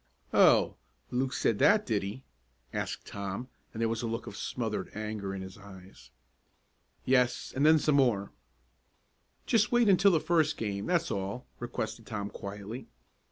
[0.33, 0.77] "Oh,
[1.11, 2.23] Luke said that, did he?"
[2.73, 6.09] asked Tom, and there was a look of smothered anger in his eyes.
[7.05, 8.31] "Yes, and then some more."
[9.45, 12.87] "Just wait until the first game that's all," requested Tom quietly.